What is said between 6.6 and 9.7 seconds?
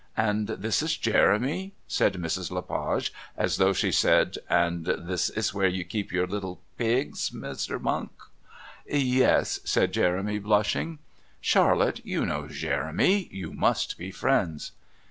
pigs, Mr. Monk?" "Yes,"